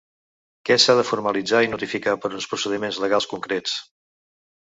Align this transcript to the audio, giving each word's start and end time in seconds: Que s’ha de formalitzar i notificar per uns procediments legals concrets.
Que 0.69 0.77
s’ha 0.83 0.95
de 0.99 1.03
formalitzar 1.09 1.61
i 1.65 1.69
notificar 1.73 2.15
per 2.25 2.33
uns 2.39 2.49
procediments 2.55 2.99
legals 3.05 3.29
concrets. 3.37 3.79